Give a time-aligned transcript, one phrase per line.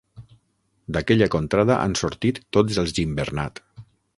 [0.95, 3.63] D'aquella contrada han sortit tots els Gimbernat.